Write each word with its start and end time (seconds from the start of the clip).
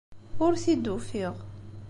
Ur 0.43 0.53
t-id-ufiɣ. 0.63 1.33